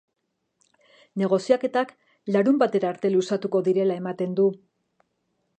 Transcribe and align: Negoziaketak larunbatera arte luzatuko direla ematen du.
Negoziaketak 1.23 1.93
larunbatera 2.37 2.91
arte 2.95 3.15
luzatuko 3.19 3.65
direla 3.71 4.03
ematen 4.05 4.37
du. 4.41 4.51